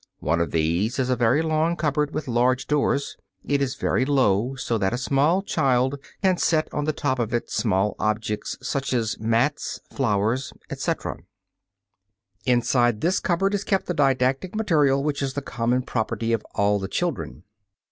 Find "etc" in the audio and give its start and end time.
10.71-11.17